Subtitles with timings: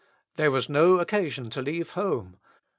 [0.35, 2.37] There was no occasion to leave home.